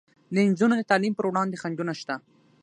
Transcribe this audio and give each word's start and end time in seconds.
د 0.33 0.35
نجونو 0.47 0.75
د 0.77 0.81
تعلیم 0.91 1.13
پر 1.15 1.25
وړاندې 1.27 1.59
خنډونه 1.61 1.93
شته. 1.99 2.15